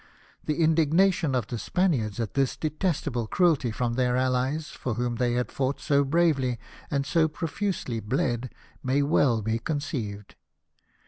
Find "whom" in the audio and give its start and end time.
4.95-5.17